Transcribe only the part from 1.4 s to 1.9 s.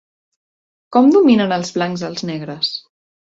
els